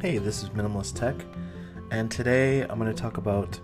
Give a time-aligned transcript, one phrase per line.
[0.00, 1.14] Hey, this is Minimalist Tech,
[1.90, 3.60] and today I'm going to talk about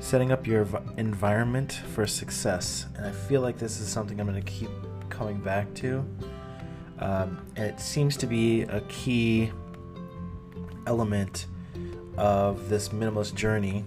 [0.00, 0.66] setting up your
[0.96, 2.86] environment for success.
[2.96, 4.70] And I feel like this is something I'm going to keep
[5.08, 6.04] coming back to.
[6.98, 9.52] Um, and it seems to be a key
[10.88, 11.46] element
[12.16, 13.84] of this minimalist journey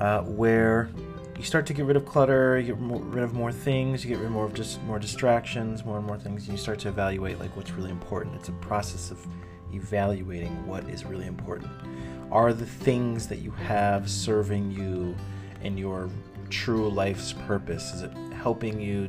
[0.00, 0.90] uh, where
[1.36, 4.08] you start to get rid of clutter, you get more, rid of more things, you
[4.08, 6.80] get rid of more of just more distractions, more and more things, and you start
[6.80, 8.34] to evaluate like what's really important.
[8.34, 9.24] It's a process of
[9.72, 11.70] evaluating what is really important.
[12.30, 15.16] Are the things that you have serving you
[15.62, 16.10] in your
[16.50, 17.92] true life's purpose?
[17.94, 19.08] Is it helping you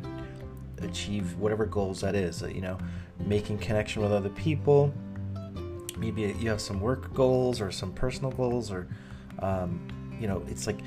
[0.81, 2.41] achieve whatever goals that is?
[2.41, 2.77] You know,
[3.25, 4.93] making connection with other people.
[5.97, 8.87] Maybe you have some work goals or some personal goals, or
[9.39, 9.87] um,
[10.19, 10.79] you know, it's like,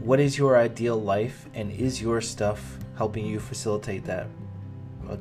[0.00, 4.26] what is your ideal life, and is your stuff helping you facilitate that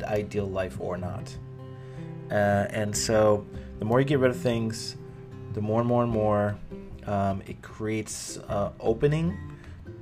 [0.03, 1.33] ideal life or not?
[2.29, 3.45] Uh, and so,
[3.79, 4.95] the more you get rid of things,
[5.53, 6.57] the more and more and more
[7.07, 9.37] um, it creates uh, opening.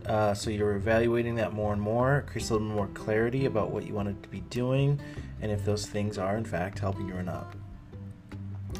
[0.05, 2.23] Uh, so you're evaluating that more and more.
[2.27, 4.99] Creates a little more clarity about what you want to be doing,
[5.41, 7.53] and if those things are in fact helping you or not.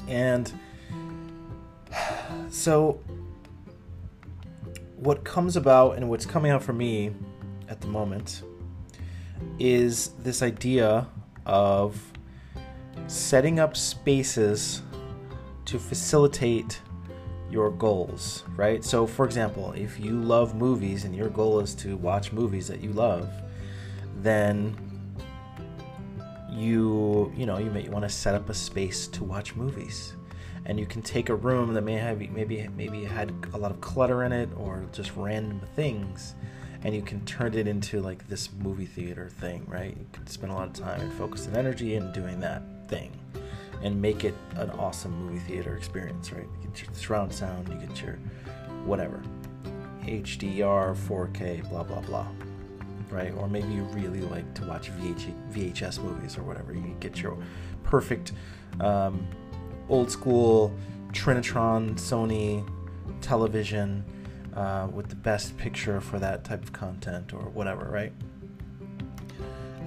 [0.08, 0.52] And
[2.50, 3.02] so,
[4.98, 7.12] what comes about and what's coming out for me
[7.70, 8.44] at the moment
[9.60, 11.08] is this idea
[11.46, 12.13] of
[13.08, 14.82] setting up spaces
[15.66, 16.82] to facilitate
[17.50, 18.84] your goals, right?
[18.84, 22.82] So, for example, if you love movies and your goal is to watch movies that
[22.82, 23.30] you love,
[24.18, 24.76] then
[26.50, 30.14] you you know you may want to set up a space to watch movies.
[30.66, 33.82] And you can take a room that may have maybe maybe had a lot of
[33.82, 36.36] clutter in it or just random things
[36.86, 39.96] and you can turn it into like this movie theater thing right?
[39.98, 42.62] You can spend a lot of time and focus and energy in doing that
[42.94, 43.12] thing
[43.82, 46.48] and make it an awesome movie theater experience, right?
[46.62, 48.18] You get your surround sound, you get your
[48.86, 49.22] whatever,
[50.04, 52.28] HDR, 4K, blah blah blah,
[53.10, 53.34] right?
[53.38, 56.74] Or maybe you really like to watch VH, VHS movies or whatever.
[56.74, 57.38] You get your
[57.84, 58.32] perfect
[58.80, 59.28] um,
[59.90, 60.74] old school
[61.12, 62.68] Trinitron Sony
[63.22, 64.04] television
[64.56, 68.14] uh, with the best picture for that type of content or whatever, right?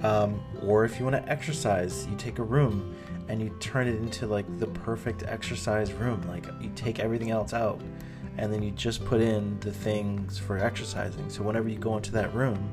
[0.03, 2.95] Um, or if you want to exercise, you take a room
[3.27, 6.21] and you turn it into like the perfect exercise room.
[6.27, 7.81] Like you take everything else out
[8.37, 11.29] and then you just put in the things for exercising.
[11.29, 12.71] So whenever you go into that room,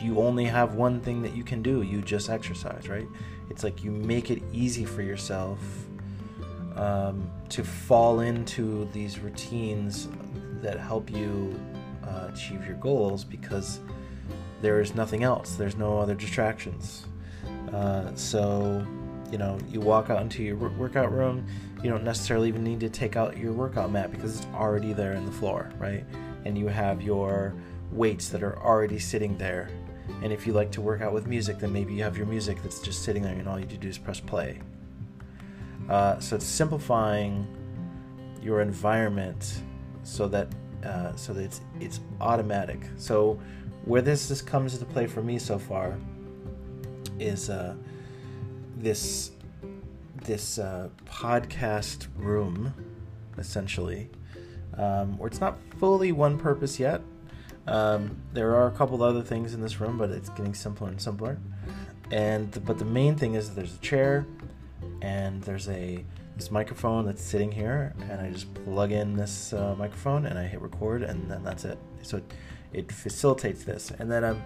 [0.00, 1.82] you only have one thing that you can do.
[1.82, 3.06] You just exercise, right?
[3.50, 5.58] It's like you make it easy for yourself
[6.76, 10.08] um, to fall into these routines
[10.62, 11.60] that help you
[12.04, 13.80] uh, achieve your goals because
[14.60, 15.54] there is nothing else.
[15.54, 17.06] There's no other distractions.
[17.72, 18.86] Uh, so
[19.30, 21.46] you know you walk out into your workout room
[21.82, 25.12] you don't necessarily even need to take out your workout mat because it's already there
[25.12, 26.04] in the floor right
[26.44, 27.54] and you have your
[27.92, 29.70] weights that are already sitting there
[30.22, 32.60] and if you like to work out with music then maybe you have your music
[32.62, 34.60] that's just sitting there and all you do is press play
[35.88, 37.46] uh, so it's simplifying
[38.42, 39.62] your environment
[40.02, 40.48] so that
[40.84, 43.38] uh, so that it's it's automatic so
[43.84, 45.96] where this this comes into play for me so far
[47.18, 47.74] is uh,
[48.76, 49.32] this
[50.24, 52.74] this uh, podcast room,
[53.38, 54.08] essentially,
[54.76, 57.00] um, where it's not fully one purpose yet.
[57.66, 61.00] Um, there are a couple other things in this room, but it's getting simpler and
[61.00, 61.38] simpler.
[62.10, 64.26] And but the main thing is there's a chair,
[65.02, 66.04] and there's a
[66.36, 70.46] this microphone that's sitting here, and I just plug in this uh, microphone and I
[70.46, 71.78] hit record, and then that's it.
[72.02, 72.20] So
[72.72, 74.42] it, it facilitates this, and then I'm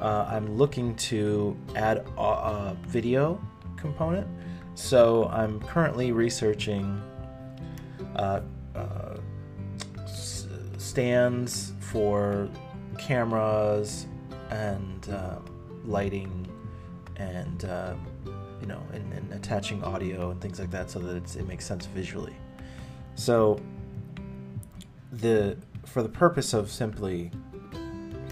[0.00, 3.40] uh, I'm looking to add a, a video
[3.76, 4.26] component.
[4.74, 7.00] So I'm currently researching
[8.16, 8.40] uh,
[8.74, 9.16] uh,
[10.78, 12.48] stands for
[12.98, 14.06] cameras
[14.50, 15.38] and uh,
[15.84, 16.46] lighting
[17.16, 17.94] and uh,
[18.60, 21.86] you know and, and, attaching audio and things like that so that it makes sense
[21.86, 22.36] visually.
[23.14, 23.60] So
[25.12, 27.30] the for the purpose of simply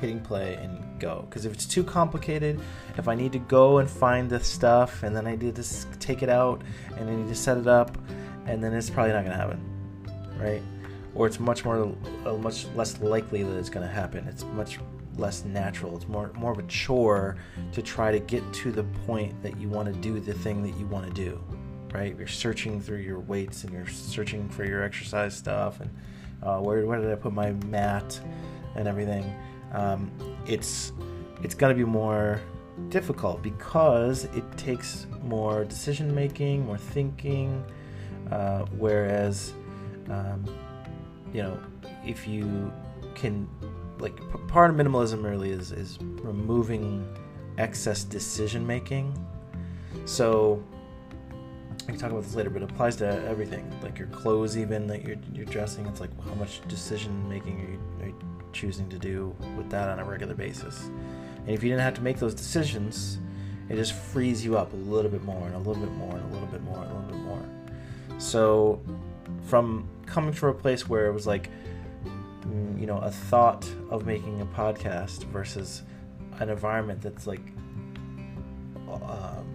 [0.01, 1.27] hitting play and go.
[1.29, 2.61] Because if it's too complicated,
[2.97, 6.23] if I need to go and find the stuff and then I need to take
[6.23, 6.63] it out
[6.97, 7.97] and I need to set it up,
[8.47, 9.61] and then it's probably not going to happen,
[10.39, 10.63] right?
[11.15, 11.95] Or it's much more,
[12.25, 14.27] uh, much less likely that it's going to happen.
[14.27, 14.79] It's much
[15.17, 15.97] less natural.
[15.97, 17.37] It's more more of a chore
[17.73, 20.77] to try to get to the point that you want to do the thing that
[20.79, 21.43] you want to do,
[21.93, 22.17] right?
[22.17, 25.91] You're searching through your weights and you're searching for your exercise stuff and
[26.43, 28.19] uh, where where did I put my mat
[28.77, 29.25] and everything
[29.73, 30.11] um,
[30.47, 30.93] it's
[31.43, 32.41] it's going to be more
[32.89, 37.65] difficult because it takes more decision making, more thinking,
[38.31, 39.53] Uh, whereas,
[40.09, 40.45] um,
[41.35, 41.59] you know,
[42.07, 42.73] if you
[43.15, 43.49] can,
[43.99, 44.15] like,
[44.47, 47.05] part of minimalism really is is removing
[47.59, 49.13] excess decision making.
[50.05, 50.63] So
[51.81, 54.87] we can talk about this later, but it applies to everything, like your clothes, even
[54.87, 55.87] that you're you're dressing.
[55.87, 58.19] It's like how much decision making are you, are you
[58.53, 60.91] choosing to do with that on a regular basis.
[61.47, 63.19] And if you didn't have to make those decisions,
[63.69, 66.31] it just frees you up a little bit more and a little bit more and
[66.31, 67.43] a little bit more and a little bit more.
[68.19, 68.83] So,
[69.45, 71.51] from coming from a place where it was like,
[72.47, 75.83] mm, you know, a thought of making a podcast versus
[76.41, 77.41] an environment that's like,
[78.89, 79.47] um,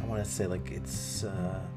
[0.00, 1.75] I want to say like it's, uh, uh,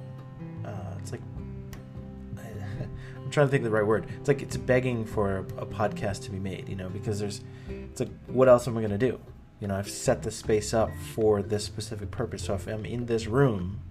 [3.30, 4.08] I'm trying to think of the right word.
[4.18, 7.42] It's like it's begging for a, a podcast to be made, you know, because there's,
[7.70, 9.20] it's like, what else am I going to do?
[9.60, 12.46] You know, I've set the space up for this specific purpose.
[12.46, 13.82] So if I'm in this room,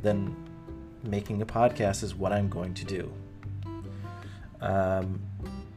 [0.00, 0.34] then
[1.04, 3.12] making a podcast is what I'm going to do.
[4.62, 5.20] Um,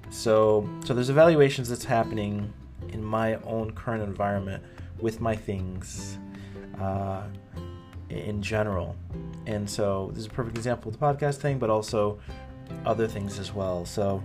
[0.09, 2.53] so, so there's evaluations that's happening
[2.93, 4.63] in my own current environment
[5.01, 6.17] with my things
[6.79, 7.23] uh,
[8.09, 8.95] in general,
[9.47, 12.19] and so this is a perfect example of the podcast thing, but also
[12.85, 13.85] other things as well.
[13.85, 14.21] So,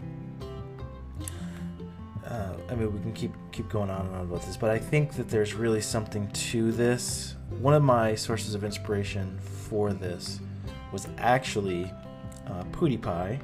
[2.27, 4.79] uh, I mean, we can keep keep going on and on about this, but I
[4.79, 7.35] think that there's really something to this.
[7.61, 10.41] One of my sources of inspiration for this
[10.93, 11.93] was actually
[12.47, 13.41] uh, PewDiePie,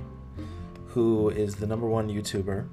[0.87, 2.69] who is the number one YouTuber,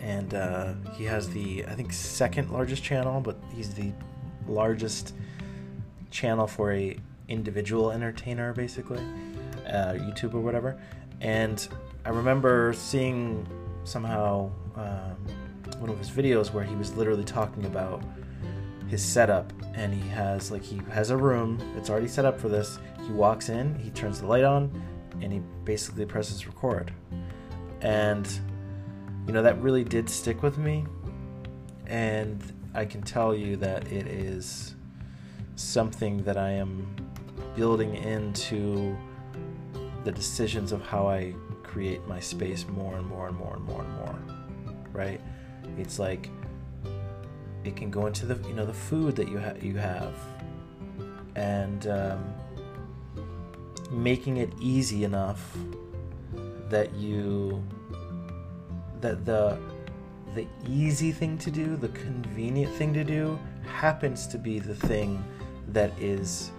[0.00, 3.92] and uh, he has the I think second largest channel, but he's the
[4.46, 5.14] largest
[6.10, 6.96] channel for a
[7.28, 9.02] individual entertainer, basically,
[9.68, 10.80] uh, YouTube or whatever.
[11.20, 11.66] And
[12.04, 13.46] I remember seeing
[13.84, 15.16] somehow um,
[15.78, 18.02] one of his videos where he was literally talking about
[18.88, 19.52] his setup.
[19.74, 21.60] And he has like he has a room.
[21.76, 22.78] It's already set up for this.
[23.06, 24.70] He walks in he turns the light on
[25.20, 26.92] and he basically presses record.
[27.80, 28.28] And
[29.26, 30.84] you know that really did stick with me.
[31.86, 32.42] And
[32.74, 34.74] i can tell you that it is
[35.56, 36.86] something that i am
[37.56, 38.96] building into
[40.08, 43.82] the decisions of how i create my space more and more and more and more
[43.82, 44.38] and more
[44.98, 45.20] right?
[45.78, 46.28] It's like
[47.64, 50.14] it can go into the you know the food that you ha- you have
[51.36, 52.34] and um,
[53.90, 55.56] making it easy enough
[56.68, 57.62] that you
[59.00, 59.58] that the
[60.34, 65.22] the easy thing to do the convenient thing to do happens to be the thing
[65.68, 66.50] that is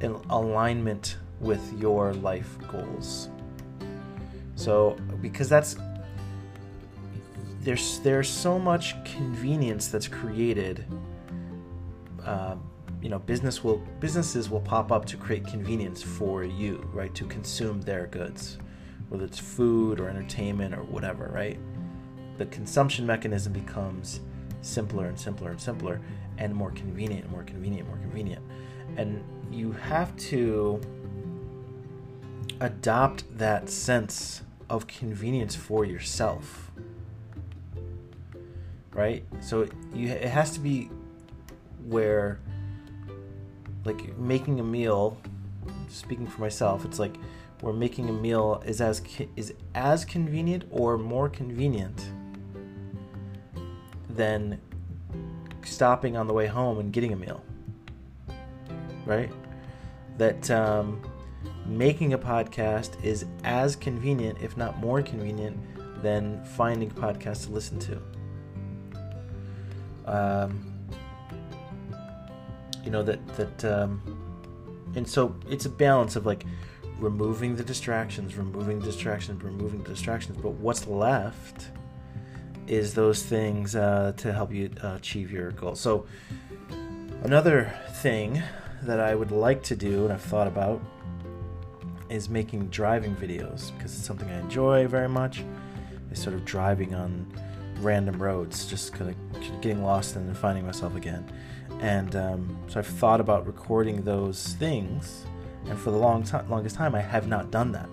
[0.00, 3.28] in alignment with your life goals
[4.56, 5.76] so because that's
[7.66, 10.86] there's there's so much convenience that's created.
[12.24, 12.54] Uh,
[13.02, 17.12] you know, business will businesses will pop up to create convenience for you, right?
[17.16, 18.58] To consume their goods,
[19.08, 21.58] whether it's food or entertainment or whatever, right?
[22.38, 24.20] The consumption mechanism becomes
[24.62, 26.00] simpler and simpler and simpler,
[26.38, 28.44] and more convenient, and more convenient, more convenient,
[28.96, 30.80] and you have to
[32.60, 36.70] adopt that sense of convenience for yourself
[38.92, 39.24] right?
[39.40, 40.90] So you it has to be
[41.86, 42.40] where
[43.84, 45.20] like making a meal
[45.88, 47.16] speaking for myself it's like
[47.60, 49.02] where making a meal is as
[49.36, 52.10] is as convenient or more convenient
[54.08, 54.58] than
[55.62, 57.42] stopping on the way home and getting a meal
[59.06, 59.30] right?
[60.18, 61.00] That um,
[61.66, 65.56] making a podcast is as convenient if not more convenient
[66.02, 68.00] than finding a podcast to listen to.
[70.06, 70.72] Um,
[72.84, 74.00] you know that that um,
[74.94, 76.44] and so it's a balance of like
[76.98, 81.68] removing the distractions removing distractions removing distractions but what's left
[82.68, 85.80] is those things uh, to help you uh, achieve your goals.
[85.80, 86.06] So
[87.22, 87.72] another
[88.02, 88.42] thing
[88.82, 90.80] that i would like to do and i've thought about
[92.08, 95.44] is making driving videos because it's something i enjoy very much
[96.10, 97.26] is sort of driving on
[97.80, 101.30] random roads, just kind of getting lost and finding myself again.
[101.80, 105.24] And um, so I've thought about recording those things,
[105.66, 107.90] and for the long time, longest time, I have not done that.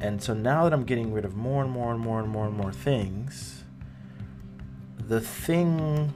[0.00, 2.46] And so now that I'm getting rid of more and more and more and more
[2.46, 3.62] and more things,
[4.98, 6.12] the thing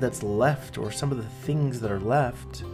[0.00, 2.64] that's left, or some of the things that are left,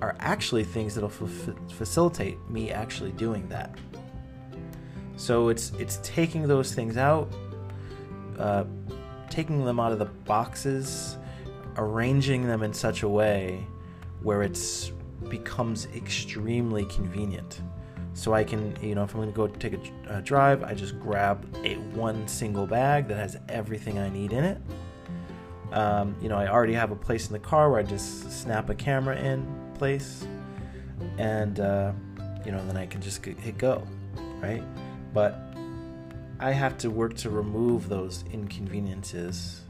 [0.00, 3.76] are actually things that'll f- facilitate me actually doing that.
[5.16, 7.30] So it's it's taking those things out,
[8.38, 8.64] uh,
[9.28, 11.18] taking them out of the boxes,
[11.76, 13.66] arranging them in such a way
[14.22, 14.92] where it's
[15.28, 17.60] becomes extremely convenient.
[18.14, 20.74] So I can, you know, if I'm going to go take a, a drive, I
[20.74, 24.58] just grab a one single bag that has everything I need in it.
[25.72, 28.70] Um, you know, I already have a place in the car where I just snap
[28.70, 29.46] a camera in
[29.80, 30.26] place,
[31.16, 31.92] and uh,
[32.44, 33.86] you know, then I can just hit go,
[34.42, 34.62] right?
[35.14, 35.38] But
[36.38, 39.62] I have to work to remove those inconveniences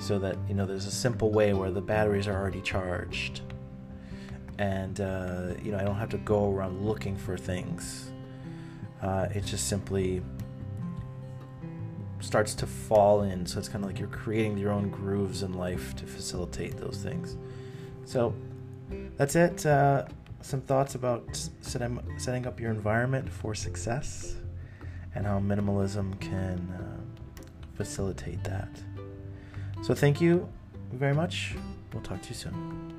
[0.00, 3.42] so that you know there's a simple way where the batteries are already charged
[4.58, 8.10] and uh, you know I don't have to go around looking for things.
[9.02, 10.22] Uh, it just simply
[12.20, 13.46] starts to fall in.
[13.46, 17.00] So it's kind of like you're creating your own grooves in life to facilitate those
[17.02, 17.36] things.
[18.06, 18.34] So
[19.16, 19.64] that's it.
[19.66, 20.04] Uh,
[20.40, 21.24] some thoughts about
[21.60, 24.36] setting, setting up your environment for success
[25.14, 27.34] and how minimalism can uh,
[27.74, 28.68] facilitate that.
[29.82, 30.48] So thank you
[30.92, 31.54] very much.
[31.92, 32.97] We'll talk to you soon.